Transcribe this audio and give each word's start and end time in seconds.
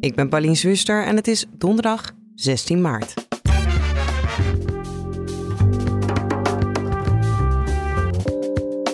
Ik 0.00 0.14
ben 0.14 0.28
Paulien 0.28 0.56
Zwuster 0.56 1.04
en 1.04 1.16
het 1.16 1.28
is 1.28 1.46
donderdag 1.58 2.12
16 2.34 2.80
maart. 2.80 3.14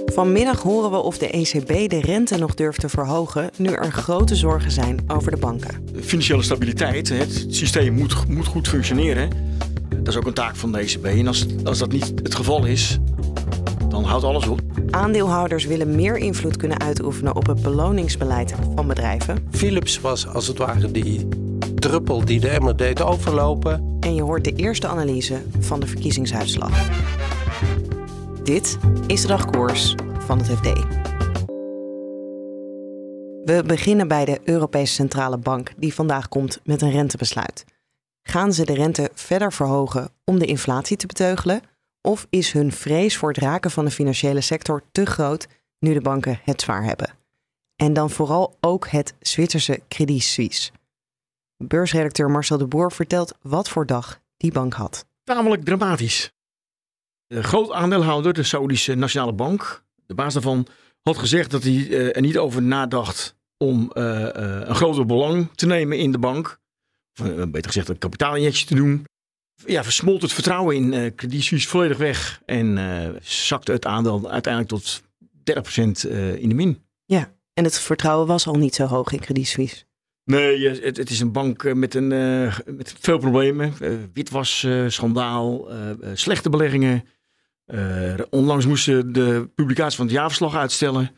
Vanmiddag 0.06 0.62
horen 0.62 0.90
we 0.90 0.96
of 0.96 1.18
de 1.18 1.30
ECB 1.30 1.90
de 1.90 2.00
rente 2.00 2.38
nog 2.38 2.54
durft 2.54 2.80
te 2.80 2.88
verhogen 2.88 3.50
nu 3.56 3.68
er 3.68 3.92
grote 3.92 4.36
zorgen 4.36 4.70
zijn 4.70 5.04
over 5.06 5.30
de 5.30 5.36
banken. 5.36 5.88
financiële 6.00 6.42
stabiliteit. 6.42 7.08
Het 7.08 7.46
systeem 7.48 7.94
moet, 7.94 8.28
moet 8.28 8.46
goed 8.46 8.68
functioneren. 8.68 9.30
Dat 9.88 10.08
is 10.08 10.16
ook 10.16 10.26
een 10.26 10.34
taak 10.34 10.56
van 10.56 10.72
de 10.72 10.78
ECB. 10.78 11.04
En 11.04 11.26
als, 11.26 11.46
als 11.64 11.78
dat 11.78 11.92
niet 11.92 12.12
het 12.22 12.34
geval 12.34 12.64
is, 12.64 12.98
dan 13.92 14.04
houdt 14.04 14.24
alles 14.24 14.46
op. 14.46 14.60
Aandeelhouders 14.90 15.64
willen 15.64 15.94
meer 15.94 16.16
invloed 16.16 16.56
kunnen 16.56 16.80
uitoefenen 16.80 17.36
op 17.36 17.46
het 17.46 17.62
beloningsbeleid 17.62 18.54
van 18.74 18.86
bedrijven. 18.86 19.46
Philips 19.50 20.00
was 20.00 20.26
als 20.26 20.46
het 20.46 20.58
ware 20.58 20.90
die 20.90 21.28
druppel 21.74 22.24
die 22.24 22.40
de 22.40 22.48
emmer 22.48 22.76
deed 22.76 23.02
overlopen. 23.02 23.96
En 24.00 24.14
je 24.14 24.22
hoort 24.22 24.44
de 24.44 24.52
eerste 24.52 24.86
analyse 24.86 25.42
van 25.58 25.80
de 25.80 25.86
verkiezingsuitslag. 25.86 26.88
Dit 28.44 28.78
is 29.06 29.20
de 29.20 29.26
dagkoers 29.26 29.94
van 30.18 30.38
het 30.38 30.46
FD. 30.46 30.72
We 33.44 33.62
beginnen 33.66 34.08
bij 34.08 34.24
de 34.24 34.40
Europese 34.44 34.94
Centrale 34.94 35.38
Bank, 35.38 35.72
die 35.76 35.94
vandaag 35.94 36.28
komt 36.28 36.60
met 36.64 36.82
een 36.82 36.90
rentebesluit. 36.90 37.64
Gaan 38.22 38.52
ze 38.52 38.64
de 38.64 38.74
rente 38.74 39.10
verder 39.14 39.52
verhogen 39.52 40.10
om 40.24 40.38
de 40.38 40.46
inflatie 40.46 40.96
te 40.96 41.06
beteugelen? 41.06 41.60
Of 42.02 42.26
is 42.30 42.52
hun 42.52 42.72
vrees 42.72 43.16
voor 43.16 43.28
het 43.28 43.38
raken 43.38 43.70
van 43.70 43.84
de 43.84 43.90
financiële 43.90 44.40
sector 44.40 44.82
te 44.92 45.06
groot 45.06 45.46
nu 45.78 45.92
de 45.92 46.00
banken 46.00 46.40
het 46.44 46.60
zwaar 46.60 46.84
hebben? 46.84 47.14
En 47.76 47.92
dan 47.92 48.10
vooral 48.10 48.56
ook 48.60 48.88
het 48.88 49.14
Zwitserse 49.20 49.80
Credit 49.88 50.22
Suisse. 50.22 50.70
Beursredacteur 51.56 52.30
Marcel 52.30 52.58
de 52.58 52.66
Boer 52.66 52.92
vertelt 52.92 53.34
wat 53.42 53.68
voor 53.68 53.86
dag 53.86 54.20
die 54.36 54.52
bank 54.52 54.74
had. 54.74 55.06
Tamelijk 55.24 55.64
dramatisch. 55.64 56.32
De 57.26 57.42
groot 57.42 57.72
aandeelhouder, 57.72 58.32
de 58.32 58.42
Saoedische 58.42 58.94
Nationale 58.94 59.32
Bank, 59.32 59.84
de 60.06 60.14
baas 60.14 60.32
daarvan, 60.32 60.66
had 61.02 61.18
gezegd 61.18 61.50
dat 61.50 61.62
hij 61.62 61.88
eh, 61.88 62.16
er 62.16 62.20
niet 62.20 62.38
over 62.38 62.62
nadacht 62.62 63.36
om 63.56 63.90
eh, 63.92 64.36
eh, 64.36 64.68
een 64.68 64.74
groter 64.74 65.06
belang 65.06 65.48
te 65.54 65.66
nemen 65.66 65.98
in 65.98 66.12
de 66.12 66.18
bank. 66.18 66.60
Beter 67.48 67.64
gezegd, 67.64 67.88
een 67.88 67.98
kapitaalinjectie 67.98 68.66
te 68.66 68.74
doen. 68.74 69.04
Ja, 69.66 69.84
versmolt 69.84 70.22
het 70.22 70.32
vertrouwen 70.32 70.76
in 70.76 70.92
eh 70.92 71.14
Credit 71.16 71.42
Suisse 71.42 71.68
volledig 71.68 71.96
weg. 71.96 72.42
En 72.44 72.78
eh, 72.78 73.08
zakte 73.22 73.72
het 73.72 73.86
aandeel 73.86 74.30
uiteindelijk 74.30 74.72
tot 74.72 75.02
30% 75.02 76.10
eh, 76.10 76.34
in 76.34 76.48
de 76.48 76.54
min. 76.54 76.82
Ja, 77.04 77.32
en 77.54 77.64
het 77.64 77.78
vertrouwen 77.78 78.26
was 78.26 78.46
al 78.46 78.54
niet 78.54 78.74
zo 78.74 78.86
hoog 78.86 79.12
in 79.12 79.20
Credit 79.20 79.46
Suisse. 79.46 79.84
Nee, 80.24 80.68
het, 80.68 80.96
het 80.96 81.10
is 81.10 81.20
een 81.20 81.32
bank 81.32 81.74
met, 81.74 81.94
een, 81.94 82.08
met 82.66 82.94
veel 83.00 83.18
problemen. 83.18 83.72
Witwas, 84.12 84.66
schandaal, 84.86 85.68
slechte 86.14 86.50
beleggingen. 86.50 87.04
Onlangs 88.30 88.66
moesten 88.66 89.12
de 89.12 89.50
publicatie 89.54 89.96
van 89.96 90.06
het 90.06 90.14
jaarverslag 90.14 90.56
uitstellen. 90.56 91.10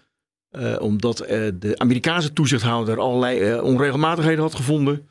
omdat 0.78 1.16
de 1.58 1.74
Amerikaanse 1.76 2.32
toezichthouder 2.32 3.00
allerlei 3.00 3.60
onregelmatigheden 3.60 4.42
had 4.42 4.54
gevonden. 4.54 5.08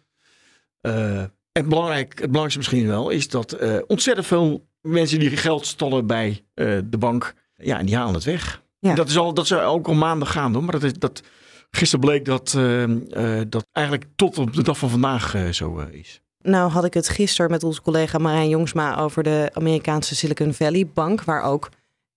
En 1.53 1.69
belangrijk, 1.69 2.07
het 2.07 2.31
belangrijkste 2.31 2.57
misschien 2.57 2.87
wel 2.87 3.09
is 3.09 3.27
dat 3.27 3.51
eh, 3.51 3.77
ontzettend 3.87 4.27
veel 4.27 4.67
mensen 4.81 5.19
die 5.19 5.37
geld 5.37 5.65
stallen 5.65 6.07
bij 6.07 6.45
eh, 6.53 6.77
de 6.85 6.97
bank, 6.97 7.33
ja, 7.55 7.79
en 7.79 7.85
die 7.85 7.95
halen 7.95 8.13
het 8.13 8.23
weg. 8.23 8.63
Ja. 8.79 8.95
Dat, 8.95 9.09
is 9.09 9.17
al, 9.17 9.33
dat 9.33 9.45
is 9.45 9.53
ook 9.53 9.87
al 9.87 9.93
maanden 9.93 10.27
gaan 10.27 10.53
hoor, 10.53 10.63
maar 10.63 10.73
dat, 10.73 10.83
is, 10.83 10.93
dat, 10.93 11.23
Gisteren 11.75 12.05
bleek 12.05 12.25
dat 12.25 12.53
eh, 12.53 13.41
dat 13.47 13.67
eigenlijk 13.71 14.07
tot 14.15 14.37
op 14.37 14.53
de 14.53 14.63
dag 14.63 14.77
van 14.77 14.89
vandaag 14.89 15.35
zo 15.51 15.77
is. 15.77 16.21
Nou 16.41 16.71
had 16.71 16.85
ik 16.85 16.93
het 16.93 17.09
gisteren 17.09 17.51
met 17.51 17.63
onze 17.63 17.81
collega 17.81 18.17
Marijn 18.17 18.49
Jongsma 18.49 18.97
over 18.97 19.23
de 19.23 19.49
Amerikaanse 19.53 20.15
Silicon 20.15 20.53
Valley 20.53 20.87
Bank, 20.87 21.23
waar 21.23 21.43
ook 21.43 21.69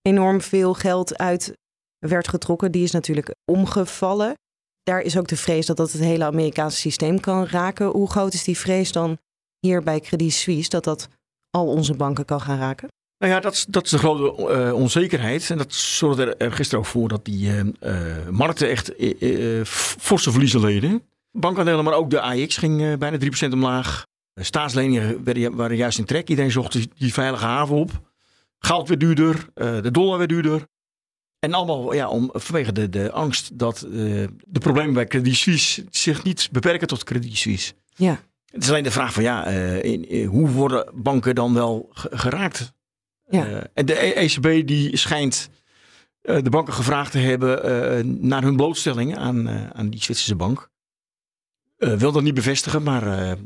enorm 0.02 0.40
veel 0.40 0.74
geld 0.74 1.18
uit 1.18 1.56
werd 1.98 2.28
getrokken. 2.28 2.72
Die 2.72 2.82
is 2.82 2.90
natuurlijk 2.90 3.34
omgevallen. 3.44 4.34
Daar 4.82 5.00
is 5.00 5.18
ook 5.18 5.28
de 5.28 5.36
vrees 5.36 5.66
dat 5.66 5.76
dat 5.76 5.92
het 5.92 6.00
hele 6.00 6.24
Amerikaanse 6.24 6.76
systeem 6.76 7.20
kan 7.20 7.46
raken. 7.46 7.86
Hoe 7.86 8.10
groot 8.10 8.34
is 8.34 8.44
die 8.44 8.58
vrees 8.58 8.92
dan 8.92 9.18
hier 9.60 9.82
bij 9.82 10.00
Credit 10.00 10.32
Suisse 10.32 10.70
dat 10.70 10.84
dat 10.84 11.08
al 11.50 11.66
onze 11.66 11.94
banken 11.94 12.24
kan 12.24 12.40
gaan 12.40 12.58
raken? 12.58 12.88
Nou 13.18 13.32
ja, 13.32 13.40
dat 13.40 13.52
is, 13.52 13.66
dat 13.68 13.84
is 13.84 13.90
de 13.90 13.98
grote 13.98 14.52
eh, 14.52 14.74
onzekerheid. 14.74 15.50
En 15.50 15.58
dat 15.58 15.74
zorgde 15.74 16.24
er, 16.24 16.36
er 16.36 16.52
gisteren 16.52 16.84
ook 16.84 16.90
voor 16.90 17.08
dat 17.08 17.24
die 17.24 17.50
eh, 17.50 17.60
eh, 17.60 18.28
markten 18.28 18.68
echt 18.68 18.92
forse 19.98 20.30
verliezen 20.30 20.60
leden. 20.60 21.02
Bankaandelen, 21.30 21.84
maar 21.84 21.94
ook 21.94 22.10
de 22.10 22.20
AX 22.20 22.56
ging 22.56 22.98
bijna 22.98 23.18
3% 23.48 23.52
omlaag. 23.52 24.06
Staatsleningen 24.40 25.24
werden, 25.24 25.54
waren 25.54 25.76
juist 25.76 25.98
in 25.98 26.04
trek. 26.04 26.28
Iedereen 26.28 26.50
zocht 26.50 26.72
die, 26.72 26.90
die 26.96 27.12
veilige 27.12 27.44
haven 27.44 27.76
op. 27.76 27.90
Goud 28.58 28.88
werd 28.88 29.00
duurder, 29.00 29.48
de 29.54 29.90
dollar 29.90 30.18
werd 30.18 30.30
duurder. 30.30 30.66
En 31.38 31.52
allemaal 31.52 31.94
ja, 31.94 32.08
om, 32.08 32.30
vanwege 32.32 32.72
de, 32.72 32.88
de 32.88 33.12
angst 33.12 33.58
dat 33.58 33.78
de 34.46 34.58
problemen 34.58 34.94
bij 34.94 35.06
Credit 35.06 35.36
Suisse 35.36 35.84
zich 35.90 36.22
niet 36.22 36.48
beperken 36.52 36.86
tot 36.86 37.04
Credit 37.04 37.36
Suisse. 37.36 37.72
Ja. 37.94 38.20
Het 38.56 38.64
is 38.64 38.70
alleen 38.70 38.82
de 38.82 38.90
vraag 38.90 39.12
van 39.12 39.22
ja, 39.22 39.46
eh, 39.46 39.82
in, 39.84 40.08
in- 40.08 40.26
hoe 40.26 40.48
worden 40.50 40.90
banken 40.94 41.34
dan 41.34 41.54
wel 41.54 41.88
ge- 41.92 42.08
geraakt? 42.12 42.72
Ja. 43.28 43.46
Eh, 43.46 43.62
en 43.74 43.86
de 43.86 44.04
E- 44.04 44.12
ECB 44.12 44.66
die 44.66 44.96
schijnt 44.96 45.48
eh, 46.22 46.42
de 46.42 46.50
banken 46.50 46.72
gevraagd 46.74 47.12
te 47.12 47.18
hebben 47.18 48.26
naar 48.28 48.42
hun 48.42 48.56
blootstelling 48.56 49.16
aan, 49.16 49.48
aan 49.72 49.90
die 49.90 50.02
Zwitserse 50.02 50.34
bank. 50.36 50.68
Wil 51.76 52.12
dat 52.12 52.22
niet 52.22 52.34
bevestigen, 52.34 52.82
maar 52.82 53.36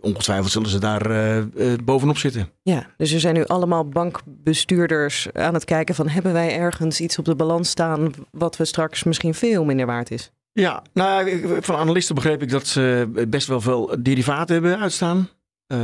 ongetwijfeld 0.00 0.50
zullen 0.52 0.68
ze 0.68 0.78
daar 0.78 1.44
bovenop 1.84 2.16
zitten. 2.18 2.50
Ja, 2.62 2.86
dus 2.96 3.12
er 3.12 3.20
zijn 3.20 3.34
nu 3.34 3.44
allemaal 3.44 3.88
bankbestuurders 3.88 5.28
aan 5.32 5.54
het 5.54 5.64
kijken 5.64 5.94
van 5.94 6.08
hebben 6.08 6.32
wij 6.32 6.56
ergens 6.58 7.00
iets 7.00 7.18
op 7.18 7.24
de 7.24 7.34
balans 7.36 7.70
staan 7.70 8.12
wat 8.30 8.56
we 8.56 8.64
straks 8.64 9.04
misschien 9.04 9.34
veel 9.34 9.64
minder 9.64 9.86
waard 9.86 10.10
is. 10.10 10.32
Ja, 10.58 10.82
nou, 10.92 11.62
van 11.62 11.76
analisten 11.76 12.14
begreep 12.14 12.42
ik 12.42 12.50
dat 12.50 12.66
ze 12.66 13.08
best 13.28 13.46
wel 13.46 13.60
veel 13.60 13.96
derivaten 14.02 14.54
hebben 14.54 14.78
uitstaan. 14.78 15.28
Eh, 15.66 15.78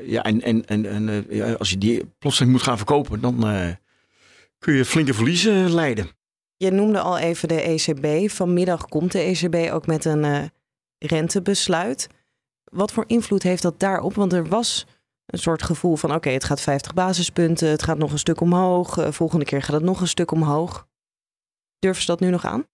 ja, 0.00 0.22
en, 0.22 0.42
en, 0.42 0.66
en, 0.66 1.08
eh, 1.08 1.36
ja, 1.36 1.52
als 1.52 1.70
je 1.70 1.78
die 1.78 2.06
plotseling 2.18 2.52
moet 2.52 2.62
gaan 2.62 2.76
verkopen, 2.76 3.20
dan 3.20 3.46
eh, 3.48 3.70
kun 4.58 4.74
je 4.74 4.84
flinke 4.84 5.14
verliezen 5.14 5.74
leiden. 5.74 6.08
Je 6.56 6.70
noemde 6.70 7.00
al 7.00 7.18
even 7.18 7.48
de 7.48 7.60
ECB. 7.60 8.30
Vanmiddag 8.30 8.86
komt 8.86 9.12
de 9.12 9.20
ECB 9.20 9.72
ook 9.72 9.86
met 9.86 10.04
een 10.04 10.50
rentebesluit. 10.98 12.08
Wat 12.64 12.92
voor 12.92 13.04
invloed 13.06 13.42
heeft 13.42 13.62
dat 13.62 13.80
daarop? 13.80 14.14
Want 14.14 14.32
er 14.32 14.46
was 14.46 14.86
een 15.26 15.38
soort 15.38 15.62
gevoel 15.62 15.96
van 15.96 16.14
oké, 16.14 16.30
het 16.30 16.44
gaat 16.44 16.60
50 16.60 16.94
basispunten, 16.94 17.68
het 17.68 17.82
gaat 17.82 17.98
nog 17.98 18.12
een 18.12 18.18
stuk 18.18 18.40
omhoog, 18.40 19.06
volgende 19.08 19.44
keer 19.44 19.62
gaat 19.62 19.74
het 19.74 19.84
nog 19.84 20.00
een 20.00 20.08
stuk 20.08 20.30
omhoog. 20.30 20.86
Durven 21.78 22.02
ze 22.02 22.06
dat 22.06 22.20
nu 22.20 22.30
nog 22.30 22.44
aan? 22.44 22.66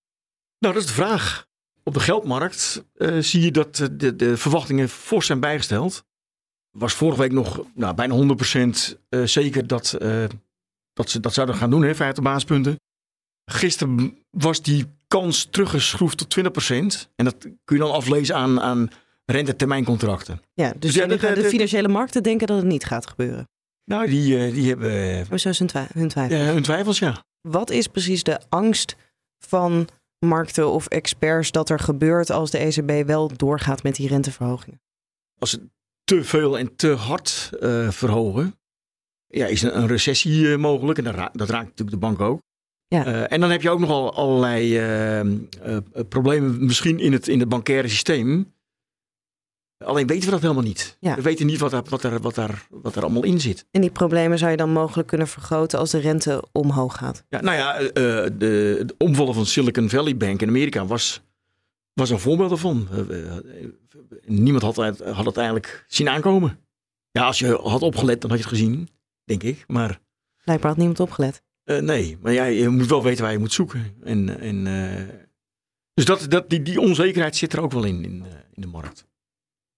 Nou, 0.63 0.75
dat 0.75 0.83
is 0.83 0.89
de 0.89 0.95
vraag. 0.95 1.47
Op 1.83 1.95
de 1.95 2.01
geldmarkt 2.01 2.85
eh, 2.95 3.19
zie 3.19 3.41
je 3.43 3.51
dat 3.51 3.89
de, 3.93 4.17
de 4.17 4.37
verwachtingen 4.37 4.89
fors 4.89 5.27
zijn 5.27 5.41
bijgesteld. 5.41 6.05
Was 6.71 6.95
vorige 6.95 7.21
week 7.21 7.33
nog 7.33 7.65
nou, 7.75 7.95
bijna 7.95 8.37
100% 8.95 8.99
eh, 9.09 9.23
zeker 9.25 9.67
dat, 9.67 9.93
eh, 9.93 10.25
dat 10.93 11.11
ze 11.11 11.21
dat 11.21 11.35
zouden 11.35 11.57
gaan 11.57 11.71
doen, 11.71 11.83
hè, 11.83 11.95
50 11.95 12.25
basispunten. 12.25 12.77
Gisteren 13.45 14.19
was 14.31 14.63
die 14.63 14.87
kans 15.09 15.45
teruggeschroefd 15.51 16.19
tot 16.19 16.31
20%. 16.31 17.09
En 17.17 17.25
dat 17.25 17.37
kun 17.41 17.77
je 17.77 17.83
dan 17.83 17.93
aflezen 17.93 18.35
aan, 18.37 18.61
aan 18.61 18.89
rentetermijncontracten. 19.25 20.41
Ja, 20.55 20.73
dus 20.79 20.95
ja, 20.95 21.07
de, 21.07 21.45
financiële 21.49 21.89
markten 21.89 22.23
denken 22.23 22.47
dat 22.47 22.57
het 22.57 22.67
niet 22.67 22.85
gaat 22.85 23.07
gebeuren. 23.07 23.49
Nou, 23.85 24.07
die, 24.07 24.53
die 24.53 24.69
hebben 24.69 25.27
Oh, 25.33 25.39
Zo 25.39 25.51
hun, 25.57 25.67
twi- 25.67 25.87
hun 25.93 26.09
twijfel. 26.09 26.37
ja, 26.37 26.53
hun 26.53 26.63
twijfels, 26.63 26.99
ja. 26.99 27.25
Wat 27.41 27.71
is 27.71 27.87
precies 27.87 28.23
de 28.23 28.41
angst 28.49 28.97
van 29.39 29.89
markten 30.27 30.71
of 30.71 30.87
experts 30.87 31.51
dat 31.51 31.69
er 31.71 31.79
gebeurt 31.79 32.31
als 32.31 32.51
de 32.51 32.59
ECB 32.59 33.07
wel 33.07 33.31
doorgaat 33.37 33.83
met 33.83 33.95
die 33.97 34.09
renteverhogingen? 34.09 34.81
Als 35.39 35.51
ze 35.51 35.69
te 36.05 36.25
veel 36.25 36.59
en 36.59 36.77
te 36.77 36.89
hard 36.89 37.51
eh, 37.61 37.91
verhogen, 37.91 38.55
ja, 39.27 39.47
is 39.47 39.63
een, 39.63 39.79
een 39.79 39.87
recessie 39.87 40.53
eh, 40.53 40.59
mogelijk. 40.59 40.99
En 40.99 41.05
dat, 41.05 41.15
ra- 41.15 41.31
dat 41.33 41.51
raakt 41.51 41.65
natuurlijk 41.69 41.91
de 41.91 42.07
bank 42.07 42.21
ook. 42.21 42.41
Ja. 42.87 43.07
Eh, 43.07 43.33
en 43.33 43.41
dan 43.41 43.51
heb 43.51 43.63
je 43.63 43.71
ook 43.71 43.81
nogal 43.81 44.15
allerlei 44.15 44.81
problemen 46.09 46.65
misschien 46.65 46.99
in 46.99 47.13
het, 47.13 47.29
in 47.29 47.41
het 47.41 47.49
bankaire 47.49 47.89
systeem. 47.89 48.55
Alleen 49.85 50.07
weten 50.07 50.25
we 50.25 50.31
dat 50.31 50.41
helemaal 50.41 50.63
niet. 50.63 50.97
Ja. 51.01 51.15
We 51.15 51.23
weten 51.23 51.47
niet 51.47 51.59
wat 51.59 51.73
er, 51.73 51.83
wat, 51.89 52.03
er, 52.03 52.21
wat, 52.21 52.37
er, 52.37 52.67
wat 52.71 52.97
allemaal 52.97 53.25
in 53.25 53.41
zit. 53.41 53.67
En 53.71 53.81
die 53.81 53.91
problemen 53.91 54.39
zou 54.39 54.51
je 54.51 54.57
dan 54.57 54.71
mogelijk 54.73 55.09
kunnen 55.09 55.29
vergroten 55.29 55.79
als 55.79 55.91
de 55.91 55.99
rente 55.99 56.45
omhoog 56.53 56.97
gaat. 56.97 57.25
Ja, 57.29 57.41
nou 57.41 57.57
ja, 57.57 57.79
eh, 57.79 57.93
de, 57.93 58.83
de 58.87 58.95
omvallen 58.99 59.35
van 59.35 59.47
Silicon 59.47 59.89
Valley 59.91 60.17
Bank 60.17 60.43
in 60.43 60.49
Amerika 60.49 60.87
was, 60.87 61.23
was 61.93 62.11
een 62.11 62.19
voorbeeld 62.19 62.49
daarvan. 62.49 62.89
Eh, 62.91 63.27
eh, 63.37 63.39
niemand 64.27 64.63
had, 64.63 64.77
het- 64.77 65.01
had 65.11 65.27
het 65.27 65.37
eigenlijk 65.37 65.85
zien 65.89 66.09
aankomen. 66.09 66.59
Ja, 67.11 67.25
als 67.27 67.39
je 67.39 67.47
had 67.63 67.83
opgelet, 67.83 68.21
dan 68.21 68.31
had 68.31 68.39
je 68.39 68.45
het 68.45 68.55
gezien, 68.55 68.89
denk 69.25 69.43
ik. 69.43 69.65
Maar 69.67 70.01
Blijkbaar 70.45 70.69
had 70.71 70.79
niemand 70.79 71.01
opgelet. 71.01 71.43
eh, 71.65 71.79
nee, 71.79 72.19
maar 72.23 72.33
ja, 72.33 72.45
je 72.45 72.69
moet 72.69 72.87
wel 72.87 73.03
weten 73.03 73.23
waar 73.23 73.33
je 73.33 73.39
moet 73.39 73.53
zoeken. 73.53 73.95
En, 74.05 74.41
en, 74.41 74.67
eh, 74.67 75.15
dus 75.95 76.05
dat, 76.05 76.27
dat, 76.29 76.51
die, 76.51 76.63
die 76.63 76.81
onzekerheid 76.81 77.37
zit 77.37 77.53
er 77.53 77.61
ook 77.61 77.73
wel 77.73 77.85
in, 77.85 78.05
in, 78.05 78.23
eh, 78.27 78.33
in 78.53 78.61
de 78.63 78.67
markt. 78.69 79.07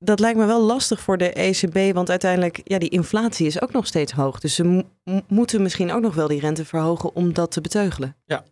Dat 0.04 0.20
lijkt 0.20 0.38
me 0.38 0.46
wel 0.46 0.62
lastig 0.62 1.00
voor 1.00 1.18
de 1.18 1.32
ECB, 1.32 1.94
want 1.94 2.10
uiteindelijk, 2.10 2.60
ja, 2.64 2.78
die 2.78 2.88
inflatie 2.88 3.46
is 3.46 3.60
ook 3.62 3.72
nog 3.72 3.86
steeds 3.86 4.12
hoog. 4.12 4.40
Dus 4.40 4.54
ze 4.54 4.64
m- 4.64 5.20
moeten 5.28 5.62
misschien 5.62 5.92
ook 5.92 6.02
nog 6.02 6.14
wel 6.14 6.28
die 6.28 6.40
rente 6.40 6.64
verhogen 6.64 7.14
om 7.14 7.32
dat 7.32 7.50
te 7.50 7.60
beteugelen. 7.60 8.16
Ja, 8.24 8.44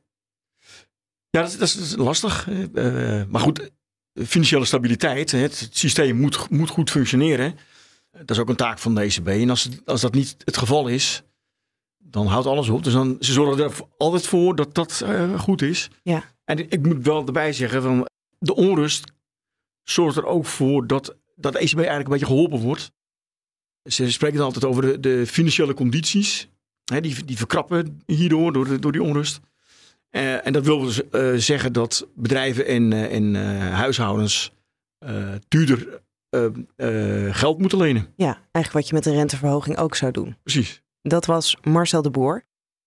dat, 1.31 1.49
is- 1.49 1.59
dat, 1.59 1.69
is, 1.69 1.75
dat 1.75 1.85
is 1.85 1.97
lastig. 1.97 2.49
eh, 2.49 3.21
eh, 3.21 3.29
maar 3.29 3.41
goed, 3.41 3.71
financiële 4.27 4.65
stabiliteit, 4.65 5.31
hè, 5.31 5.39
het 5.39 5.69
systeem 5.73 6.17
moet, 6.17 6.51
moet 6.51 6.71
goed 6.71 6.91
functioneren. 6.91 7.55
Dat 8.11 8.31
is 8.31 8.39
ook 8.39 8.49
een 8.49 8.57
taak 8.57 8.79
van 8.79 8.95
de 8.95 9.01
ECB. 9.01 9.29
En 9.29 9.51
als, 9.51 9.69
als 9.85 10.01
dat 10.01 10.15
niet 10.15 10.37
het 10.45 10.57
geval 10.57 10.89
is, 10.89 11.23
dan 11.99 12.27
houdt 12.27 12.47
alles 12.47 12.69
op. 12.69 12.85
Dus 12.85 12.93
dan, 12.93 13.17
ze 13.21 13.33
zorgen 13.33 13.65
er 13.65 13.73
altijd 13.99 14.27
voor 14.27 14.57
dat 14.57 14.75
dat 14.75 15.01
eh, 15.05 15.39
goed 15.41 15.63
is. 15.63 15.89
Ja. 16.03 16.25
En 16.45 16.59
ik 16.71 16.87
moet 16.87 17.05
wel 17.05 17.27
erbij 17.27 17.53
zeggen, 17.53 17.83
van 17.83 18.07
de 18.39 18.55
onrust 18.55 19.13
zorgt 19.83 20.17
er 20.17 20.25
ook 20.27 20.47
voor 20.47 20.87
dat, 20.87 21.17
dat 21.37 21.53
de 21.53 21.59
ECB 21.59 21.77
eigenlijk 21.77 22.05
een 22.07 22.13
beetje 22.13 22.27
geholpen 22.27 22.59
wordt. 22.59 22.93
Ze 23.91 24.11
spreken 24.11 24.37
dan 24.37 24.47
altijd 24.47 24.65
over 24.65 24.83
de, 24.83 25.01
de 25.01 25.27
financiële 25.27 25.75
condities. 25.75 26.49
Hè, 26.85 27.01
die, 27.01 27.25
die 27.25 27.37
verkrappen 27.37 28.03
hierdoor, 28.07 28.53
door, 28.53 28.65
de- 28.69 28.79
door 28.79 28.93
die 28.93 29.03
onrust. 29.03 29.41
Eh, 30.11 30.47
en 30.47 30.53
dat 30.53 30.65
wil 30.65 30.79
dus 30.81 31.09
eh, 31.09 31.33
zeggen 31.35 31.73
dat 31.73 32.09
bedrijven 32.15 32.67
en, 32.67 32.93
eh, 32.93 33.15
en 33.15 33.35
huishoudens 33.73 34.53
duurder 35.49 36.01
geld 37.31 37.59
moeten 37.59 37.79
lenen. 37.79 38.13
Ja, 38.17 38.33
eigenlijk 38.53 38.73
wat 38.73 38.89
je 38.89 38.95
met 38.95 39.07
een 39.07 39.13
renteverhoging 39.13 39.77
ook 39.79 39.95
zou 39.97 40.13
doen. 40.13 40.37
Precies. 40.43 40.83
Dat 41.03 41.27
was 41.27 41.57
Marcel 41.63 42.03
de 42.03 42.11
Boer. 42.11 42.45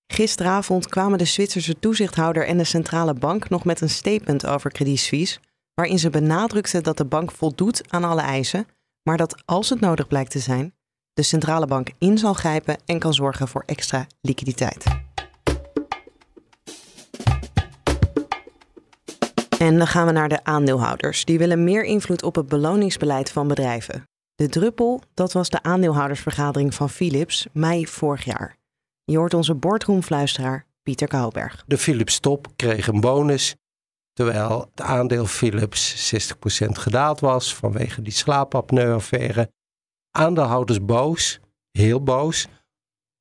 Gisteravond 0.08 0.88
kwamen 0.88 1.18
de 1.18 1.26
Zwitserse 1.26 1.80
toezichthouder 1.80 2.46
en 2.48 2.58
de 2.58 2.64
centrale 2.64 3.14
bank 3.14 3.50
nog 3.50 3.66
met 3.66 3.82
een 3.82 3.90
statement 3.90 4.46
over 4.46 4.72
Credit 4.72 5.00
Suisse, 5.00 5.40
waarin 5.76 6.00
ze 6.00 6.10
benadrukten 6.10 6.84
dat 6.84 6.98
de 6.98 7.06
bank 7.06 7.32
voldoet 7.32 7.92
aan 7.92 8.04
alle 8.04 8.22
eisen, 8.22 8.68
maar 9.04 9.18
dat 9.18 9.42
als 9.46 9.70
het 9.70 9.80
nodig 9.80 10.08
blijkt 10.08 10.32
te 10.32 10.40
zijn, 10.40 10.74
de 11.14 11.24
centrale 11.24 11.68
bank 11.68 11.90
in 11.98 12.18
zal 12.18 12.34
grijpen 12.34 12.78
en 12.86 13.00
kan 13.00 13.14
zorgen 13.14 13.48
voor 13.48 13.64
extra 13.66 14.08
liquiditeit. 14.22 14.84
En 19.60 19.78
dan 19.78 19.88
gaan 19.88 20.06
we 20.06 20.12
naar 20.12 20.30
de 20.30 20.44
aandeelhouders. 20.44 21.26
Die 21.26 21.38
willen 21.38 21.64
meer 21.64 21.84
invloed 21.84 22.24
op 22.24 22.36
het 22.36 22.48
beloningsbeleid 22.48 23.32
van 23.32 23.48
bedrijven. 23.48 24.04
De 24.36 24.50
druppel, 24.50 25.02
dat 25.14 25.34
was 25.34 25.50
de 25.50 25.64
aandeelhoudersvergadering 25.64 26.74
van 26.74 26.90
Philips 26.90 27.48
mei 27.54 27.88
vorig 27.88 28.24
jaar. 28.24 28.58
Je 29.04 29.18
hoort 29.18 29.34
onze 29.34 29.56
boardroomfluisteraar 29.56 30.66
Pieter 30.84 31.08
Kouwberg. 31.08 31.64
De 31.68 31.78
Philips 31.78 32.20
top 32.20 32.48
kreeg 32.56 32.88
een 32.88 33.00
bonus. 33.00 33.56
Terwijl 34.16 34.68
het 34.72 34.82
aandeel 34.82 35.26
Philips 35.26 36.14
60% 36.14 36.28
gedaald 36.72 37.20
was 37.20 37.56
vanwege 37.56 38.02
die 38.02 38.14
slaapapneu-affaire. 38.14 39.52
Aandeelhouders 40.12 40.86
boos, 40.86 41.40
heel 41.72 42.04
boos. 42.04 42.48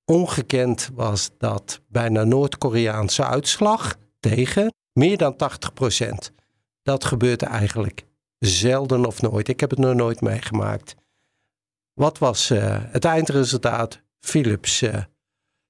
Ongekend 0.04 0.90
was 0.94 1.30
dat 1.38 1.80
bijna 1.88 2.24
Noord-Koreaanse 2.24 3.24
uitslag 3.24 3.94
tegen 4.20 4.74
meer 4.92 5.16
dan 5.16 5.36
80%. 5.36 6.34
Dat 6.82 7.04
gebeurt 7.04 7.42
eigenlijk 7.42 8.04
zelden 8.38 9.06
of 9.06 9.22
nooit. 9.22 9.48
Ik 9.48 9.60
heb 9.60 9.70
het 9.70 9.78
nog 9.78 9.94
nooit 9.94 10.20
meegemaakt. 10.20 10.94
Wat 11.94 12.18
was 12.18 12.50
eh, 12.50 12.78
het 12.80 13.04
eindresultaat? 13.04 14.02
Philips 14.20 14.82
eh, 14.82 15.02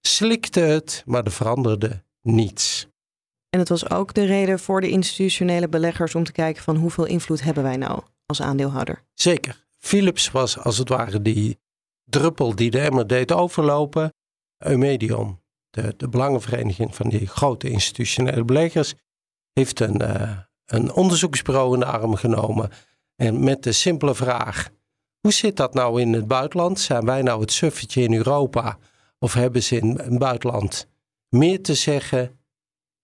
slikte 0.01 0.61
het, 0.61 1.03
maar 1.07 1.25
er 1.25 1.33
veranderde 1.33 2.05
niets. 2.23 2.74
En 3.55 3.61
het 3.61 3.69
was 3.69 3.91
ook 3.91 4.15
de 4.15 4.25
reden 4.25 4.59
voor 4.59 4.81
de 4.81 4.89
institutionele 4.89 5.69
beleggers 5.69 6.15
om 6.15 6.25
te 6.25 6.33
kijken 6.33 6.63
van 6.63 6.77
hoeveel 6.77 7.05
invloed 7.05 7.43
hebben 7.43 7.63
wij 7.63 7.77
nou 7.77 8.03
als 8.27 8.43
aandeelhouder. 8.43 9.03
Zeker. 9.13 9.65
Philips 9.79 10.31
was 10.31 10.59
als 10.59 10.79
het 10.79 10.89
ware 10.89 11.23
die 11.23 11.59
druppel 12.05 12.55
die 12.55 12.71
de 12.71 12.81
emmer 12.81 13.07
deed 13.07 13.33
overlopen. 13.33 14.15
Eumedion, 14.59 15.41
de, 15.71 15.95
de 15.97 16.09
belangenvereniging 16.09 16.95
van 16.95 17.09
die 17.09 17.27
grote 17.27 17.71
institutionele 17.71 18.45
beleggers, 18.45 18.95
heeft 19.53 19.81
een, 19.81 20.01
eh, 20.01 20.39
een 20.67 20.93
onderzoeksbureau 20.93 21.75
in 21.75 21.81
de 21.81 21.87
arm 21.87 22.15
genomen. 22.15 22.71
En 23.17 23.45
met 23.45 23.63
de 23.63 23.73
simpele 23.73 24.15
vraag: 24.15 24.69
hoe 25.21 25.33
zit 25.33 25.57
dat 25.57 25.75
nou 25.75 26.01
in 26.01 26.13
het 26.13 26.27
buitenland? 26.27 26.81
Zijn 26.81 27.05
wij 27.05 27.23
nou 27.23 27.41
het 27.41 27.53
suffetje 27.53 28.03
in 28.03 28.15
Europa? 28.15 28.79
Of 29.19 29.35
hebben 29.35 29.63
ze 29.63 29.77
in 29.77 29.99
het 30.03 30.19
buitenland 30.19 30.87
meer 31.29 31.63
te 31.63 31.75
zeggen? 31.75 32.39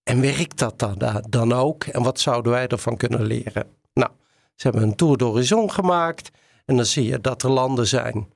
En 0.02 0.20
werkt 0.20 0.58
dat 0.58 0.78
dan, 0.78 0.94
da- 0.98 1.22
dan 1.28 1.52
ook? 1.52 1.84
En 1.84 2.02
wat 2.02 2.20
zouden 2.20 2.52
wij 2.52 2.66
ervan 2.66 2.96
kunnen 2.96 3.22
leren? 3.22 3.66
Nou, 3.92 4.10
ze 4.54 4.68
hebben 4.68 4.82
een 4.82 4.96
tour 4.96 5.16
d'horizon 5.16 5.70
gemaakt. 5.70 6.30
En 6.64 6.76
dan 6.76 6.84
zie 6.84 7.04
je 7.04 7.20
dat 7.20 7.42
er 7.42 7.50
landen 7.50 7.86
zijn, 7.86 8.32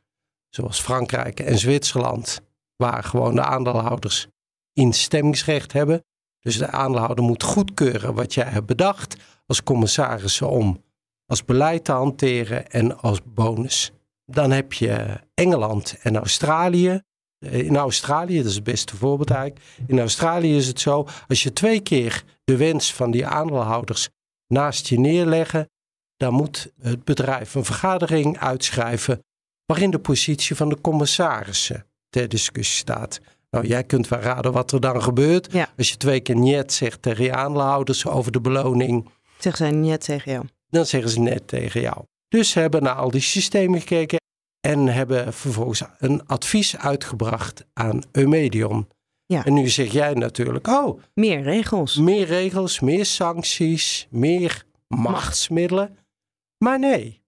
zoals 0.49 0.81
Frankrijk 0.81 1.41
en 1.41 1.59
Zwitserland, 1.59 2.41
waar 2.77 3.05
gewoon 3.05 3.35
de 3.35 3.43
aandeelhouders 3.43 4.27
instemmingsrecht 4.73 5.73
hebben. 5.73 6.05
Dus 6.41 6.59
de 6.59 6.71
aandeelhouder 6.71 7.25
moet 7.25 7.43
goedkeuren 7.43 8.15
wat 8.15 8.35
jij 8.35 8.45
hebt 8.45 8.67
bedacht 8.67 9.17
als 9.47 9.63
commissarissen 9.63 10.49
om 10.49 10.83
als 11.27 11.45
beleid 11.45 11.85
te 11.85 11.93
hanteren 11.93 12.71
en 12.71 13.01
als 13.01 13.21
bonus. 13.25 13.93
Dan 14.27 14.51
heb 14.51 14.73
je 14.73 15.21
Engeland 15.35 15.97
en 16.03 16.17
Australië. 16.17 17.01
Eh, 17.45 17.59
In 17.67 17.77
Australië, 17.77 18.37
dat 18.37 18.47
is 18.47 18.55
het 18.55 18.65
beste 18.65 18.97
voorbeeld 18.97 19.31
eigenlijk. 19.31 19.65
In 19.87 19.99
Australië 20.01 20.57
is 20.57 20.67
het 20.67 20.81
zo, 20.81 21.07
als 21.29 21.43
je 21.43 21.53
twee 21.53 21.81
keer 21.81 22.25
de 22.45 22.57
wens 22.57 22.93
van 22.95 23.11
die 23.11 23.27
aandeelhouders 23.27 24.09
naast 24.47 24.87
je 24.89 24.99
neerleggen, 24.99 25.69
dan 26.17 26.33
moet 26.35 26.73
het 26.81 27.05
bedrijf 27.05 27.55
een 27.55 27.65
vergadering 27.65 28.39
uitschrijven 28.39 29.25
waarin 29.67 29.91
de 29.91 29.99
positie 29.99 30.57
van 30.57 30.69
de 30.69 30.81
commissarissen 30.81 31.87
ter 32.09 32.29
discussie 32.29 32.77
staat. 32.79 33.21
Nou, 33.51 33.67
jij 33.67 33.85
kunt 33.85 34.09
wel 34.09 34.19
raden 34.21 34.53
wat 34.53 34.73
er 34.73 34.81
dan 34.81 35.03
gebeurt. 35.03 35.53
Ja. 35.53 35.69
Als 35.77 35.89
je 35.91 35.97
twee 35.97 36.21
keer 36.21 36.37
niet 36.37 36.73
zegt 36.73 37.03
tegen 37.03 37.25
je 37.25 37.33
aandeelhouders 37.35 38.07
over 38.07 38.33
de 38.33 38.41
beloning, 38.41 39.09
Zeg 39.39 39.57
zij 39.57 39.71
net 39.71 40.01
tegen 40.05 40.33
jou. 40.33 40.45
dan 40.69 40.87
zeggen 40.87 41.11
ze 41.11 41.21
net 41.21 41.49
tegen 41.49 41.81
jou. 41.81 42.05
Dus 42.29 42.51
ze 42.51 42.59
hebben 42.61 42.83
naar 42.83 42.95
al 42.95 43.11
die 43.11 43.21
systemen 43.21 43.81
gekeken 43.81 44.19
en 44.65 44.87
hebben 44.87 45.33
vervolgens 45.33 45.83
een 45.99 46.27
advies 46.27 46.77
uitgebracht 46.77 47.65
aan 47.73 48.03
Eumedion. 48.13 48.89
Ja. 49.27 49.45
En 49.45 49.55
nu 49.55 49.69
zeg 49.69 49.93
jij 49.93 50.13
natuurlijk, 50.15 50.67
oh, 50.67 51.01
Meer 51.15 51.43
regels. 51.43 51.97
meer 51.97 52.27
regels, 52.27 52.81
meer 52.81 53.05
sancties, 53.05 54.07
meer 54.11 54.65
machtsmiddelen. 54.89 55.99
Maar 56.59 56.79
nee, 56.79 57.23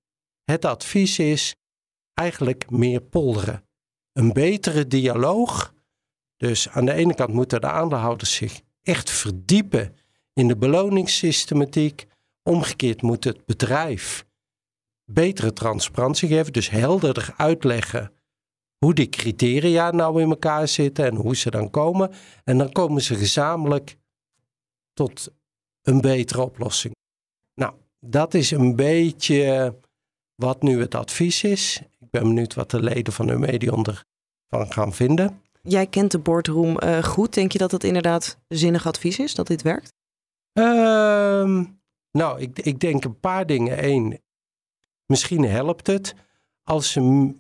het 0.45 0.65
advies 0.65 1.19
is 1.19 1.55
eigenlijk 2.15 2.71
meer 2.71 3.01
polderen. 3.01 3.65
Een 4.13 4.33
betere 4.33 4.87
dialoog. 4.87 5.75
Dus 6.37 6.69
aan 6.69 6.85
de 6.85 6.93
ene 6.93 7.15
kant 7.15 7.33
moeten 7.33 7.61
de 7.61 7.71
aandeelhouders 7.71 8.35
zich 8.35 8.61
echt 8.83 9.11
verdiepen 9.11 9.97
in 10.33 10.49
de 10.49 10.57
beloningssystematiek. 10.57 12.07
Omgekeerd 12.43 13.03
moet 13.03 13.25
het 13.25 13.47
bedrijf 13.47 14.26
betere 15.11 15.53
transparantie 15.53 16.29
geven, 16.29 16.53
dus 16.53 16.71
helderder 16.71 17.35
uitleggen 17.37 18.13
hoe 18.79 18.95
die 18.95 19.09
criteria 19.09 19.91
nou 19.91 20.23
in 20.23 20.29
elkaar 20.29 20.69
zitten 20.69 21.05
en 21.05 21.15
hoe 21.15 21.37
ze 21.37 21.51
dan 21.51 21.71
komen. 21.71 22.11
En 22.45 22.59
dan 22.59 22.73
komen 22.73 23.03
ze 23.03 23.15
gezamenlijk 23.15 23.97
tot 24.93 25.29
een 25.83 26.01
betere 26.01 26.43
oplossing. 26.43 26.95
Nou, 27.55 27.75
dat 28.01 28.35
is 28.35 28.51
een 28.51 28.77
beetje 28.77 29.75
wat 30.35 30.63
nu 30.63 30.81
het 30.81 30.95
advies 30.95 31.45
is. 31.45 31.83
Ik 31.99 32.11
ben 32.11 32.23
benieuwd 32.23 32.55
wat 32.55 32.71
de 32.71 32.83
leden 32.83 33.13
van 33.13 33.29
Eumedion 33.31 33.85
ervan 34.49 34.73
gaan 34.73 34.93
vinden. 34.93 35.41
Jij 35.63 35.87
kent 35.87 36.11
de 36.11 36.19
boardroom 36.19 36.79
eh, 36.79 37.03
goed. 37.03 37.35
Denk 37.35 37.53
je 37.53 37.59
dat 37.59 37.71
het 37.71 37.85
inderdaad 37.85 38.39
zinnig 38.49 38.87
advies 38.87 39.19
is, 39.19 39.35
dat 39.35 39.47
dit 39.47 39.63
werkt? 39.63 39.93
Ehm, 40.53 41.65
nou, 42.11 42.41
ik, 42.41 42.59
ik 42.59 42.81
denk 42.81 43.05
een 43.05 43.21
paar 43.21 43.47
dingen. 43.47 43.85
Eén, 43.85 44.21
misschien 45.07 45.45
helpt 45.45 45.87
het 45.87 46.15
als 46.63 46.91
ze 46.91 47.33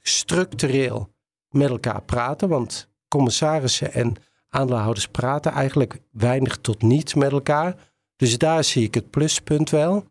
structureel 0.00 1.14
met 1.48 1.68
elkaar 1.68 2.02
praten. 2.02 2.48
Want 2.48 2.88
commissarissen 3.08 3.92
en 3.92 4.14
aandeelhouders 4.48 5.08
praten 5.08 5.52
eigenlijk 5.52 6.00
weinig 6.10 6.56
tot 6.56 6.82
niet 6.82 7.14
met 7.14 7.32
elkaar. 7.32 7.90
Dus 8.16 8.38
daar 8.38 8.64
zie 8.64 8.84
ik 8.84 8.94
het 8.94 9.10
pluspunt 9.10 9.70
wel. 9.70 10.04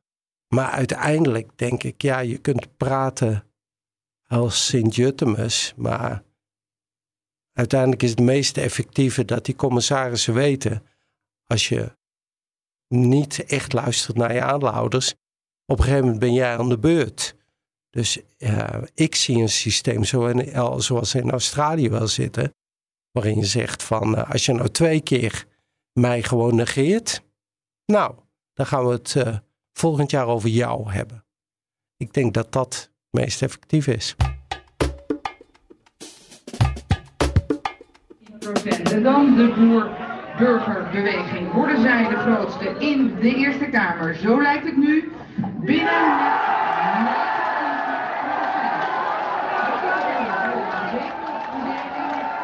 Maar 0.48 0.70
uiteindelijk 0.70 1.58
denk 1.58 1.84
ik, 1.84 2.02
ja, 2.02 2.20
je 2.20 2.38
kunt 2.38 2.78
praten 2.78 3.44
als 4.28 4.66
Sint-Jutemus, 4.66 5.74
maar 5.76 6.24
uiteindelijk 7.54 8.04
is 8.04 8.10
het 8.10 8.20
meest 8.20 8.58
effectieve 8.58 9.26
dat 9.26 9.46
die 9.46 9.56
commissarissen 9.56 10.34
weten, 10.34 10.84
als 11.46 11.70
je 11.70 11.98
niet 12.88 13.46
echt 13.46 13.74
luistert 13.74 14.18
naar 14.18 14.34
je 14.34 14.42
aanhouders, 14.42 15.16
op 15.66 15.78
een 15.78 15.84
gegeven 15.84 16.04
moment 16.04 16.20
ben 16.20 16.34
jij 16.34 16.58
aan 16.58 16.70
de 16.70 16.80
beurt. 16.80 17.36
Dus 17.90 18.20
ik 18.94 19.16
zie 19.16 19.42
een 19.42 19.50
systeem 19.50 20.04
zo 20.04 20.26
in, 20.26 20.82
zoals 20.82 21.16
in 21.16 21.32
Australië 21.32 21.90
wel 21.90 22.08
zitten, 22.08 22.54
waarin 23.12 23.38
je 23.38 23.46
zegt 23.46 23.84
van 23.84 24.18
uh, 24.18 24.32
als 24.32 24.46
je 24.46 24.54
nou 24.54 24.70
twee 24.70 25.02
keer 25.02 25.46
mij 25.94 26.24
gewoon 26.24 26.56
negeert, 26.56 27.24
nou, 27.86 28.16
dan 28.54 28.66
gaan 28.66 28.86
we 28.86 28.92
het 28.92 29.16
uh, 29.18 29.38
volgend 29.74 30.12
jaar 30.12 30.28
over 30.28 30.50
jou 30.50 30.92
hebben. 30.92 31.26
Ik 31.98 32.14
denk 32.14 32.34
dat 32.34 32.52
dat 32.52 32.74
het 32.74 32.92
meest 33.10 33.42
effectief 33.42 33.88
is. 33.88 34.16
Dan 39.04 39.36
de 40.38 40.44
boer-burgerbeweging. 40.44 41.52
Worden 41.52 41.82
zij 41.82 42.08
de 42.10 42.16
grootste 42.16 42.76
in 42.80 43.16
de 43.22 43.36
Eerste 43.36 43.66
Kamer? 43.66 44.16
Zo 44.16 44.42
lijkt 44.42 44.66
het 44.66 44.78
nu. 44.78 45.12
Binnen 45.60 46.30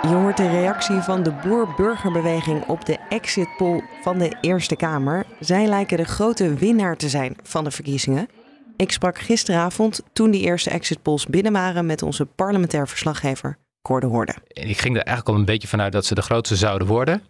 Je 0.02 0.14
hoort 0.14 0.38
de 0.38 0.50
reactie 0.50 1.00
van 1.00 1.24
de 1.24 1.32
boer-burgerbeweging 1.32 2.66
op 2.66 2.86
de 2.86 2.98
exit 3.10 3.48
poll 3.58 3.84
van 4.02 4.18
de 4.18 4.38
Eerste 4.42 4.76
Kamer. 4.76 5.26
Zij 5.40 5.68
lijken 5.68 5.98
de 5.98 6.06
grote 6.06 6.54
winnaar 6.54 6.96
te 6.96 7.10
zijn 7.10 7.36
van 7.44 7.64
de 7.64 7.72
verkiezingen. 7.72 8.28
Ik 8.76 8.92
sprak 8.92 9.18
gisteravond, 9.18 10.02
toen 10.14 10.32
die 10.32 10.42
eerste 10.42 10.70
exit 10.70 11.02
polls 11.02 11.26
binnen 11.26 11.52
waren, 11.52 11.86
met 11.86 12.02
onze 12.02 12.26
parlementair 12.26 12.88
verslaggever 12.88 13.58
Cor 13.82 14.06
Hoorde. 14.06 14.36
Ik 14.48 14.78
ging 14.78 14.96
er 14.96 15.04
eigenlijk 15.04 15.28
al 15.28 15.36
een 15.36 15.46
beetje 15.46 15.68
vanuit 15.68 15.92
dat 15.92 16.06
ze 16.06 16.16
de 16.16 16.22
grootste 16.22 16.56
zouden 16.56 16.88
worden. 16.88 17.22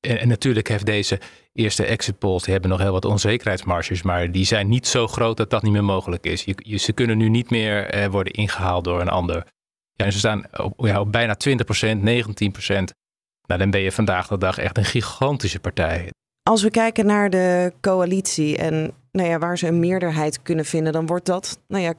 En, 0.00 0.28
natuurlijk 0.28 0.68
heeft 0.68 0.86
deze 0.86 1.20
eerste 1.52 1.84
exit 1.84 2.18
polls, 2.18 2.42
die 2.42 2.52
hebben 2.52 2.70
nog 2.70 2.80
heel 2.80 2.92
wat 2.92 3.04
onzekerheidsmarges, 3.04 4.02
maar 4.02 4.32
die 4.32 4.44
zijn 4.44 4.68
niet 4.68 4.86
zo 4.86 5.06
groot 5.06 5.36
dat 5.36 5.50
dat 5.50 5.62
niet 5.62 5.72
meer 5.72 5.84
mogelijk 5.84 6.26
is. 6.26 6.44
Je, 6.44 6.76
ze 6.76 6.92
kunnen 6.92 7.18
nu 7.18 7.28
niet 7.28 7.50
meer 7.50 7.86
eh, 7.86 8.06
worden 8.06 8.32
ingehaald 8.32 8.84
door 8.84 9.00
een 9.00 9.08
ander. 9.08 9.46
Ja, 9.92 10.04
en 10.04 10.12
ze 10.12 10.18
staan 10.18 10.44
op, 10.56 10.86
ja, 10.86 11.04
bijna 11.04 11.36
20%, 11.48 11.50
19%. 11.50 12.84
Nou, 13.46 13.60
dan 13.60 13.70
ben 13.70 13.80
je 13.80 13.92
vandaag 13.92 14.26
de 14.26 14.38
dag 14.38 14.58
echt 14.58 14.76
een 14.76 14.84
gigantische 14.84 15.60
partij. 15.60 16.10
Als 16.42 16.62
we 16.62 16.70
kijken 16.70 17.06
naar 17.06 17.30
de 17.30 17.72
coalitie 17.80 18.56
en 18.56 18.94
nou 19.10 19.28
ja, 19.28 19.38
waar 19.38 19.58
ze 19.58 19.66
een 19.66 19.80
meerderheid 19.80 20.42
kunnen 20.42 20.64
vinden, 20.64 20.92
dan 20.92 21.06
wordt 21.06 21.26
dat, 21.26 21.60
nou 21.68 21.82
ja, 21.82 21.94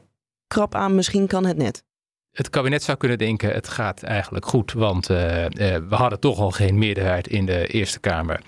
krap 0.48 0.76
aan, 0.76 0.96
misschien 0.96 1.28
kan 1.28 1.46
het 1.46 1.58
net. 1.58 1.84
Het 2.32 2.50
kabinet 2.50 2.84
zou 2.84 2.98
kunnen 2.98 3.18
denken, 3.18 3.54
het 3.54 3.68
gaat 3.68 4.04
eigenlijk 4.04 4.46
goed, 4.46 4.74
want 4.74 5.10
uh, 5.10 5.44
uh, 5.44 5.50
we 5.76 5.96
hadden 5.96 6.20
toch 6.20 6.40
al 6.40 6.52
geen 6.52 6.78
meerderheid 6.78 7.28
in 7.28 7.46
de 7.46 7.68
Eerste 7.68 8.00
Kamer. 8.00 8.42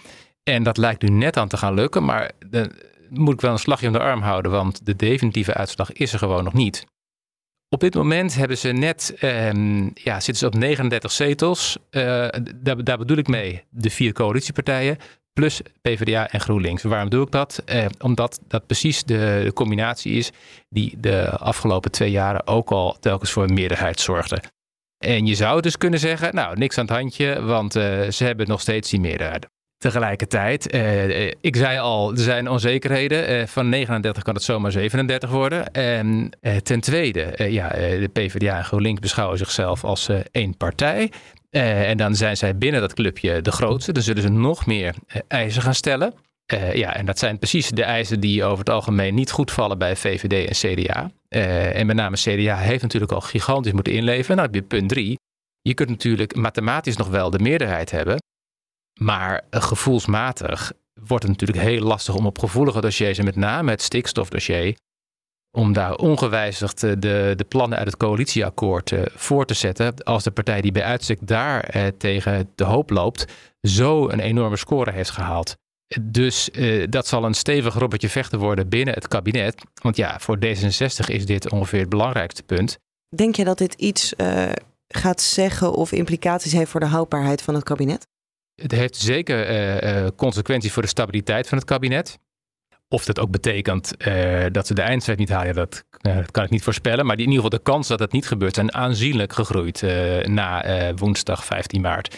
En 0.43 0.63
dat 0.63 0.77
lijkt 0.77 1.01
nu 1.01 1.09
net 1.09 1.37
aan 1.37 1.47
te 1.47 1.57
gaan 1.57 1.73
lukken, 1.73 2.05
maar 2.05 2.31
dan 2.49 2.71
moet 3.09 3.33
ik 3.33 3.41
wel 3.41 3.51
een 3.51 3.59
slagje 3.59 3.87
om 3.87 3.93
de 3.93 3.99
arm 3.99 4.21
houden, 4.21 4.51
want 4.51 4.85
de 4.85 4.95
definitieve 4.95 5.53
uitslag 5.53 5.91
is 5.91 6.13
er 6.13 6.19
gewoon 6.19 6.43
nog 6.43 6.53
niet. 6.53 6.85
Op 7.69 7.79
dit 7.79 7.93
moment 7.93 8.35
hebben 8.35 8.57
ze 8.57 8.69
net, 8.71 9.15
ehm, 9.19 9.89
ja, 9.93 10.19
zitten 10.19 10.35
ze 10.35 10.45
op 10.45 10.55
39 10.55 11.11
zetels. 11.11 11.77
Uh, 11.91 12.27
daar, 12.55 12.83
daar, 12.83 12.97
bedoel 12.97 13.17
ik 13.17 13.27
mee 13.27 13.63
de 13.69 13.89
vier 13.89 14.13
coalitiepartijen 14.13 14.97
plus 15.33 15.61
PvdA 15.81 16.29
en 16.29 16.39
GroenLinks. 16.39 16.83
Waarom 16.83 17.09
doe 17.09 17.25
ik 17.25 17.31
dat? 17.31 17.61
Eh, 17.65 17.85
omdat 17.99 18.39
dat 18.47 18.65
precies 18.65 19.03
de, 19.03 19.51
combinatie 19.53 20.13
is 20.13 20.31
die 20.69 20.97
de 20.99 21.29
afgelopen 21.29 21.91
twee 21.91 22.11
jaren 22.11 22.47
ook 22.47 22.71
al 22.71 22.97
telkens 22.99 23.31
voor 23.31 23.43
een 23.43 23.53
meerderheid 23.53 23.99
zorgde. 23.99 24.41
En 24.97 25.25
je 25.25 25.35
zou 25.35 25.61
dus 25.61 25.77
kunnen 25.77 25.99
zeggen, 25.99 26.35
nou, 26.35 26.57
niks 26.57 26.77
aan 26.77 26.85
het 26.85 26.93
handje, 26.93 27.41
want 27.41 27.75
uh, 27.75 28.09
ze 28.09 28.23
hebben 28.23 28.47
nog 28.47 28.61
steeds 28.61 28.89
die 28.89 28.99
meerderheid. 28.99 29.47
Tegelijkertijd, 29.77 30.73
uh, 30.73 31.27
ik 31.27 31.55
zei 31.55 31.79
al, 31.79 32.11
er 32.11 32.17
zijn 32.17 32.49
onzekerheden. 32.49 33.31
Uh, 33.31 33.47
van 33.47 33.69
39 33.69 34.23
kan 34.23 34.33
het 34.33 34.43
zomaar 34.43 34.71
37 34.71 35.29
worden. 35.29 35.71
En 35.71 36.29
ten 36.63 36.79
tweede, 36.79 37.51
ja, 37.51 37.69
de 37.69 38.09
PvdA 38.13 38.57
en 38.57 38.63
GroenLinks 38.63 38.99
beschouwen 38.99 39.37
zichzelf 39.37 39.83
als 39.83 40.09
één 40.31 40.57
partij. 40.57 41.11
En 41.51 41.97
dan 41.97 42.15
zijn 42.15 42.37
zij 42.37 42.57
binnen 42.57 42.81
dat 42.81 42.93
clubje 42.93 43.41
de 43.41 43.51
grootste. 43.51 43.91
Dan 43.91 44.03
zullen 44.03 44.21
ze 44.21 44.29
nog 44.29 44.65
meer 44.65 44.95
eisen 45.27 45.61
gaan 45.61 45.75
stellen. 45.75 46.13
ja, 46.73 46.95
en 46.95 47.05
dat 47.05 47.19
zijn 47.19 47.37
precies 47.37 47.69
de 47.69 47.83
eisen 47.83 48.19
die 48.19 48.43
over 48.43 48.59
het 48.59 48.69
algemeen 48.69 49.13
niet 49.13 49.31
goed 49.31 49.51
vallen 49.51 49.77
bij 49.77 49.95
VVD 49.95 50.47
en 50.47 50.75
CDA. 50.75 51.11
en 51.73 51.85
met 51.85 51.95
name 51.95 52.15
CDA 52.15 52.57
heeft 52.57 52.81
natuurlijk 52.81 53.11
al 53.11 53.21
gigantisch 53.21 53.71
moeten 53.71 53.93
inleveren. 53.93 54.35
Nou, 54.35 54.47
heb 54.47 54.55
je 54.55 54.67
punt 54.67 54.89
drie. 54.89 55.19
Je 55.61 55.73
kunt 55.73 55.89
natuurlijk 55.89 56.35
mathematisch 56.35 56.97
nog 56.97 57.07
wel 57.07 57.29
de 57.29 57.39
meerderheid 57.39 57.91
hebben. 57.91 58.17
Maar 58.99 59.41
gevoelsmatig 59.49 60.71
wordt 60.93 61.23
het 61.23 61.31
natuurlijk 61.31 61.67
heel 61.67 61.81
lastig 61.81 62.15
om 62.15 62.25
op 62.25 62.39
gevoelige 62.39 62.81
dossiers, 62.81 63.17
en 63.17 63.25
met 63.25 63.35
name 63.35 63.71
het 63.71 63.81
stikstofdossier, 63.81 64.77
om 65.51 65.73
daar 65.73 65.95
ongewijzigd 65.95 66.83
eh, 66.83 66.91
de, 66.97 67.33
de 67.35 67.43
plannen 67.43 67.77
uit 67.77 67.87
het 67.87 67.97
coalitieakkoord 67.97 68.91
uh, 68.91 69.01
voor 69.15 69.45
te 69.45 69.53
zetten. 69.53 70.03
Als 70.03 70.23
de 70.23 70.31
partij 70.31 70.61
die 70.61 70.71
bij 70.71 70.83
uitstek 70.83 71.27
daar 71.27 71.75
uh, 71.75 71.87
tegen 71.97 72.49
de 72.55 72.63
hoop 72.63 72.89
loopt, 72.89 73.25
zo 73.61 74.09
een 74.09 74.19
enorme 74.19 74.57
score 74.57 74.91
heeft 74.91 75.09
gehaald. 75.09 75.55
Dus 76.01 76.49
uh, 76.51 76.87
dat 76.89 77.07
zal 77.07 77.25
een 77.25 77.33
stevig 77.33 77.73
robbertje 77.73 78.09
vechten 78.09 78.39
worden 78.39 78.69
binnen 78.69 78.93
het 78.93 79.07
kabinet. 79.07 79.61
Want 79.81 79.95
ja, 79.95 80.19
voor 80.19 80.37
D66 80.45 81.05
is 81.05 81.25
dit 81.25 81.51
ongeveer 81.51 81.79
het 81.79 81.89
belangrijkste 81.89 82.43
punt. 82.43 82.77
Denk 83.15 83.35
je 83.35 83.43
dat 83.43 83.57
dit 83.57 83.73
iets 83.73 84.13
gaat 84.87 85.21
zeggen 85.21 85.73
of 85.73 85.91
implicaties 85.91 86.51
heeft 86.51 86.71
voor 86.71 86.79
de 86.79 86.85
houdbaarheid 86.85 87.41
van 87.41 87.53
het 87.53 87.63
kabinet? 87.63 88.07
Het 88.61 88.71
heeft 88.71 88.95
zeker 88.95 89.49
uh, 89.83 90.07
consequenties 90.15 90.71
voor 90.71 90.81
de 90.81 90.87
stabiliteit 90.87 91.47
van 91.47 91.57
het 91.57 91.67
kabinet. 91.67 92.19
Of 92.91 93.05
dat 93.05 93.19
ook 93.19 93.31
betekent 93.31 93.93
uh, 94.07 94.45
dat 94.51 94.67
ze 94.67 94.73
de 94.73 94.81
eindstrijd 94.81 95.19
niet 95.19 95.29
halen, 95.29 95.55
dat, 95.55 95.85
dat, 95.89 96.31
kan 96.31 96.43
ik 96.43 96.49
niet 96.49 96.63
voorspellen. 96.63 97.05
Maar 97.05 97.15
in 97.15 97.21
ieder 97.21 97.35
geval 97.35 97.49
de 97.49 97.63
kans 97.63 97.87
dat 97.87 97.99
dat 97.99 98.11
niet 98.11 98.27
gebeurt 98.27 98.55
zijn 98.55 98.73
aanzienlijk 98.73 99.33
gegroeid 99.33 99.81
na 100.23 100.63
woensdag 100.95 101.45
15 101.45 101.81
maart. 101.81 102.15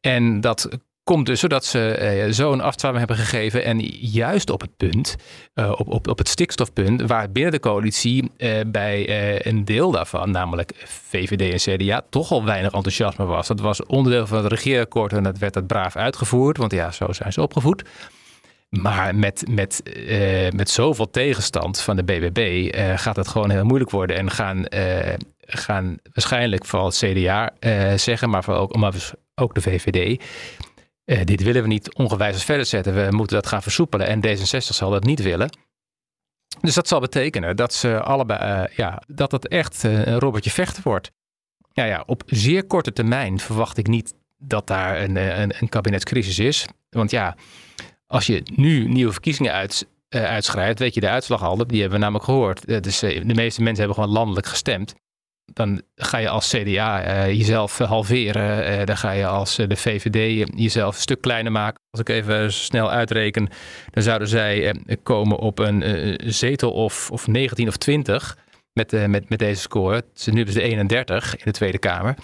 En 0.00 0.40
dat 0.40 0.68
komt 1.04 1.26
dus 1.26 1.40
zodat 1.40 1.64
ze 1.64 2.28
zo 2.32 2.52
een 2.52 2.60
afstraling 2.60 2.98
hebben 2.98 3.16
gegeven. 3.16 3.64
En 3.64 3.80
juist 4.00 4.50
op 4.50 4.60
het 4.60 4.76
punt, 4.76 5.16
op, 5.54 5.88
op, 5.88 6.08
op 6.08 6.18
het 6.18 6.28
stikstofpunt, 6.28 7.02
waar 7.02 7.30
binnen 7.30 7.52
de 7.52 7.60
coalitie 7.60 8.30
bij 8.66 9.46
een 9.46 9.64
deel 9.64 9.90
daarvan, 9.90 10.30
namelijk 10.30 10.72
VVD 10.84 11.66
en 11.66 11.76
CDA, 11.76 12.02
toch 12.10 12.30
al 12.30 12.44
weinig 12.44 12.72
enthousiasme 12.72 13.24
was. 13.24 13.46
Dat 13.46 13.60
was 13.60 13.86
onderdeel 13.86 14.26
van 14.26 14.38
het 14.38 14.52
regeerakkoord 14.52 15.12
en 15.12 15.22
dat 15.22 15.38
werd 15.38 15.54
dat 15.54 15.66
braaf 15.66 15.96
uitgevoerd, 15.96 16.56
want 16.56 16.72
ja, 16.72 16.90
zo 16.90 17.12
zijn 17.12 17.32
ze 17.32 17.42
opgevoed. 17.42 17.82
Maar 18.70 19.14
met, 19.14 19.44
met, 19.48 19.82
met 20.54 20.70
zoveel 20.70 21.10
tegenstand 21.10 21.80
van 21.80 21.96
de 21.96 22.04
BBB 22.04 22.70
gaat 22.98 23.16
het 23.16 23.28
gewoon 23.28 23.50
heel 23.50 23.64
moeilijk 23.64 23.90
worden. 23.90 24.16
En 24.16 24.30
gaan, 24.30 24.64
gaan 25.38 25.98
waarschijnlijk 26.12 26.64
vooral 26.64 26.86
het 26.86 26.96
CDA 26.96 27.52
zeggen, 27.96 28.30
maar, 28.30 28.48
ook, 28.48 28.76
maar 28.76 28.94
ook 29.34 29.54
de 29.54 29.60
VVD 29.60 30.22
dit 31.24 31.42
willen 31.42 31.62
we 31.62 31.68
niet 31.68 31.94
ongewijzigd 31.94 32.44
verder 32.44 32.66
zetten. 32.66 32.94
We 32.94 33.16
moeten 33.16 33.36
dat 33.36 33.46
gaan 33.46 33.62
versoepelen. 33.62 34.06
En 34.06 34.26
D66 34.26 34.58
zal 34.58 34.90
dat 34.90 35.04
niet 35.04 35.22
willen. 35.22 35.50
Dus 36.60 36.74
dat 36.74 36.88
zal 36.88 37.00
betekenen 37.00 37.56
dat 37.56 37.74
ze 37.74 38.00
allebei, 38.00 38.68
ja, 38.76 39.02
dat 39.06 39.32
het 39.32 39.48
echt 39.48 39.82
een 39.82 40.18
robbertje 40.18 40.50
vechten 40.50 40.82
wordt. 40.82 41.10
Ja, 41.72 41.84
ja, 41.84 42.02
op 42.06 42.22
zeer 42.26 42.64
korte 42.64 42.92
termijn 42.92 43.40
verwacht 43.40 43.76
ik 43.76 43.86
niet 43.86 44.14
dat 44.38 44.66
daar 44.66 45.02
een, 45.02 45.16
een, 45.16 45.54
een 45.58 45.68
kabinetscrisis 45.68 46.38
is. 46.38 46.66
Want 46.90 47.10
ja, 47.10 47.36
als 48.10 48.26
je 48.26 48.42
nu 48.54 48.88
nieuwe 48.88 49.12
verkiezingen 49.12 49.52
uit, 49.52 49.86
uitschrijft, 50.08 50.78
weet 50.78 50.94
je 50.94 51.00
de 51.00 51.08
uitslag 51.08 51.42
al. 51.42 51.66
Die 51.66 51.80
hebben 51.80 51.98
we 51.98 52.04
namelijk 52.04 52.24
gehoord. 52.24 52.82
Dus 52.82 52.98
de 52.98 53.34
meeste 53.34 53.62
mensen 53.62 53.84
hebben 53.84 54.02
gewoon 54.02 54.18
landelijk 54.18 54.46
gestemd 54.46 54.94
dan 55.52 55.82
ga 55.94 56.18
je 56.18 56.28
als 56.28 56.48
CDA 56.48 57.02
eh, 57.02 57.26
jezelf 57.26 57.78
halveren. 57.78 58.86
Dan 58.86 58.96
ga 58.96 59.10
je 59.10 59.26
als 59.26 59.56
de 59.56 59.76
VVD 59.76 60.48
jezelf 60.54 60.94
een 60.94 61.00
stuk 61.00 61.20
kleiner 61.20 61.52
maken. 61.52 61.80
Als 61.90 62.00
ik 62.00 62.08
even 62.08 62.52
snel 62.52 62.90
uitreken, 62.90 63.48
dan 63.90 64.02
zouden 64.02 64.28
zij 64.28 64.74
komen 65.02 65.38
op 65.38 65.58
een 65.58 66.18
zetel 66.26 66.72
of, 66.72 67.10
of 67.10 67.26
19 67.26 67.68
of 67.68 67.76
20 67.76 68.36
met, 68.72 69.08
met, 69.08 69.28
met 69.28 69.38
deze 69.38 69.60
score. 69.60 70.04
Dus 70.14 70.26
nu 70.26 70.36
hebben 70.36 70.54
ze 70.54 70.62
31 70.62 71.36
in 71.36 71.42
de 71.44 71.50
Tweede 71.50 71.78
Kamer. 71.78 72.14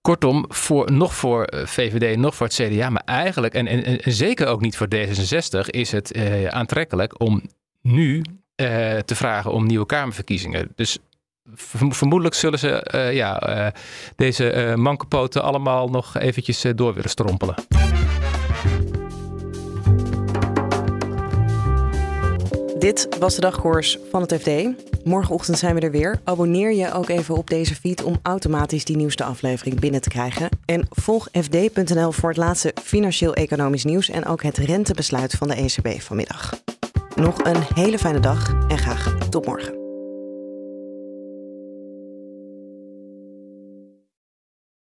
Kortom, 0.00 0.44
voor, 0.48 0.92
nog 0.92 1.14
voor 1.14 1.48
VVD, 1.64 2.16
nog 2.16 2.34
voor 2.34 2.46
het 2.46 2.54
CDA, 2.56 2.90
maar 2.90 3.02
eigenlijk, 3.04 3.54
en, 3.54 3.66
en, 3.66 4.12
zeker 4.12 4.46
ook 4.46 4.60
niet 4.60 4.76
voor 4.76 4.86
D66, 4.94 5.66
is 5.70 5.92
het 5.92 6.18
aantrekkelijk 6.48 7.20
om 7.20 7.42
nu 7.82 8.22
te 9.04 9.14
vragen 9.14 9.52
om 9.52 9.66
nieuwe 9.66 9.86
Kamerverkiezingen. 9.86 10.72
Dus 10.74 10.98
vermoedelijk 11.90 12.34
zullen 12.34 12.58
ze 12.58 12.90
uh, 12.94 13.12
ja, 13.14 13.72
deze 14.16 14.74
mankepoten 14.76 15.42
allemaal 15.42 15.88
nog 15.88 16.16
eventjes 16.16 16.64
door 16.74 16.94
willen 16.94 17.10
strompelen. 17.10 17.54
Dit 22.88 23.08
was 23.18 23.34
de 23.34 23.40
dagkoers 23.40 23.98
van 24.10 24.20
het 24.20 24.34
FD. 24.34 24.50
Morgenochtend 25.04 25.58
zijn 25.58 25.74
we 25.74 25.80
er 25.80 25.90
weer. 25.90 26.20
Abonneer 26.24 26.72
je 26.72 26.92
ook 26.92 27.08
even 27.08 27.34
op 27.34 27.50
deze 27.50 27.74
feed 27.74 28.02
om 28.02 28.18
automatisch 28.22 28.84
die 28.84 28.96
nieuwste 28.96 29.24
aflevering 29.24 29.80
binnen 29.80 30.00
te 30.00 30.08
krijgen. 30.08 30.48
En 30.64 30.86
volg 30.90 31.28
fd.nl 31.32 32.12
voor 32.12 32.28
het 32.28 32.38
laatste 32.38 32.74
financieel-economisch 32.82 33.84
nieuws 33.84 34.10
en 34.10 34.26
ook 34.26 34.42
het 34.42 34.56
rentebesluit 34.56 35.32
van 35.32 35.48
de 35.48 35.54
ECB 35.54 36.00
vanmiddag. 36.00 36.62
Nog 37.14 37.44
een 37.44 37.62
hele 37.74 37.98
fijne 37.98 38.20
dag 38.20 38.54
en 38.68 38.78
graag 38.78 39.28
tot 39.28 39.46
morgen. 39.46 39.77